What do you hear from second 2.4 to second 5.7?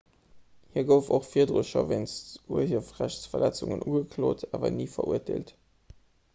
urhiewerrechtsverletzungen ugeklot awer ni verurteelt